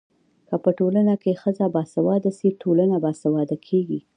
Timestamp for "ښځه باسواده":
1.41-2.31